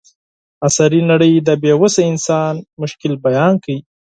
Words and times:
عصري 0.67 1.01
نړۍ 1.11 1.33
د 1.47 1.49
بې 1.61 1.73
وسه 1.81 2.01
انسان 2.11 2.53
مشکل 2.81 3.13
بیان 3.25 3.53
کړ. 3.63 3.75